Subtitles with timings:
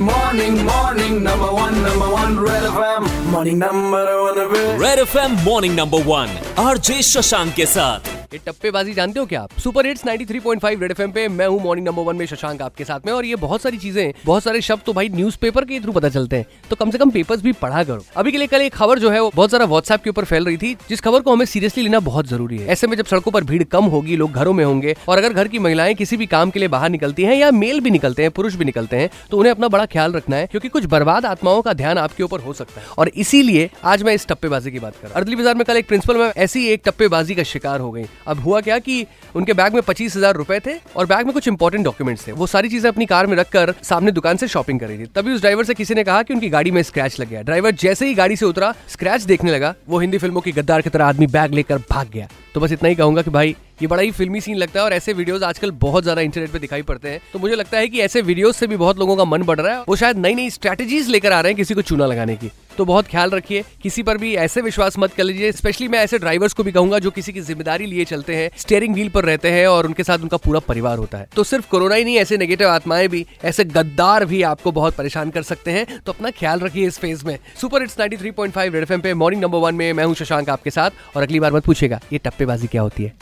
[0.00, 3.30] Morning, morning, number one, number one, Red FM.
[3.30, 4.80] Morning, number one, Red.
[4.80, 9.41] Red F M morning number one RJ Shashank के साथ ये टप्पेबाजी जानते हो क्या
[9.41, 9.51] आप?
[9.59, 13.05] सुपर हिट्स 93.5 रेड एफएम पे मैं हूँ मॉर्निंग नंबर वन में शशांक आपके साथ
[13.05, 16.09] में, और ये बहुत सारी चीज़ें, बहुत सारे शब्द तो भाई न्यूज़पेपर के थ्रू पता
[16.09, 18.73] चलते हैं। तो कम से कम पेपर्स भी पढ़ा करो। अभी के लिए कल एक
[18.73, 21.33] खबर जो है वो बहुत सारा व्हाट्सएप के ऊपर फैल रही थी, जिस खबर को
[21.33, 24.31] हमें सीरियसली लेना बहुत ज़रूरी है। ऐसे में जब सड़कों पर भीड़ कम होगी, लोग
[24.31, 27.23] घरों में होंगे, और अगर घर की महिलाएँ किसी भी काम के लिए बाहर निकलती
[27.23, 30.13] हैं या मेल भी निकलते हैं, पुरुष भी निकलते हैं तो उन्हें अपना बड़ा ख्याल
[30.13, 33.69] रखना है, क्योंकि कुछ बर्बाद आत्माओं का ध्यान आपके ऊपर हो सकता है। और इसीलिए
[33.85, 36.67] आज मैं इस टप्पेबाजी की बात कर। अर्दली बाज़ार में कल एक प्रिंसिपल मैम ऐसी
[36.67, 39.05] एक टप्पेबाजी का शिकार हो गई। अब हुआ क्या कि
[39.35, 42.47] उनके बैग में पच्चीस हज़ार रुपए थे और बैग में कुछ इंपॉर्टेंट डॉक्यूमेंट्स थे। वो
[42.47, 45.41] सारी चीज़ें अपनी कार में रखकर सामने दुकान से शॉपिंग कर रही थी। तभी उस
[45.41, 48.13] ड्राइवर से किसी ने कहा कि उनकी गाड़ी में स्क्रैच लग गया। ड्राइवर जैसे ही
[48.13, 51.53] गाड़ी से उतरा स्क्रैच देखने लगा। वो हिंदी फ़िल्मों की गद्दार की तरह आदमी बैग
[51.53, 54.55] लेकर भाग गया। तो बस इतना ही कहूँगा कि भाई, ये बड़ा ही फिल्मी सीन
[54.57, 57.55] लगता है और ऐसे वीडियोस आजकल बहुत ज़्यादा इंटरनेट पे दिखाई पड़ते हैं। तो मुझे
[57.55, 59.95] लगता है कि ऐसे वीडियोस से भी बहुत लोगों का मन बढ़ रहा है। वो
[59.95, 63.07] शायद नई नई स्ट्रेटेजीज लेकर आ रहे हैं किसी को चूना लगाने की। तो बहुत
[63.07, 66.63] ख्याल रखिए। किसी पर भी ऐसे विश्वास मत कर लीजिए, स्पेशली मैं ऐसे ड्राइवर्स को
[66.63, 69.85] भी कहूँगा जो किसी की ज़िम्मेदारी लिए चलते हैं स्टेयरिंग व्हील पर रहते हैं और
[69.85, 73.07] उनके साथ उनका पूरा परिवार होता है। तो सिर्फ़ कोरोना ही नहीं, ऐसे नेगेटिव आत्माएँ
[73.07, 76.99] भी, ऐसे गद्दार भी आपको बहुत परेशान कर सकते हैं। तो अपना ख्याल रखिए इस
[76.99, 80.49] फ़ेज़ में। सुपर इट्स 93.5 रेड एफएम पे मॉर्निंग नंबर वन में मैं हूँ शशांक
[80.49, 83.13] आपके साथ और अगली बार मत पूछेगा ये टप्पेबाजी क्या होती है?